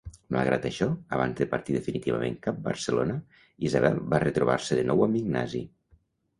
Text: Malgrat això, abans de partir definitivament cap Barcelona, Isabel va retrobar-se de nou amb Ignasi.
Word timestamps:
Malgrat 0.35 0.63
això, 0.69 0.87
abans 1.17 1.37
de 1.41 1.47
partir 1.51 1.75
definitivament 1.75 2.39
cap 2.49 2.59
Barcelona, 2.69 3.19
Isabel 3.71 4.03
va 4.15 4.25
retrobar-se 4.27 4.81
de 4.83 4.89
nou 4.91 5.09
amb 5.09 5.25
Ignasi. 5.25 5.67